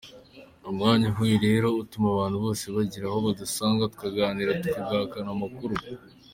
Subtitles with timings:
[0.69, 5.75] Umwanya nk’uyu rero utuma abo bose bagira aho badusanga tukaganira tugahanahana amakuru.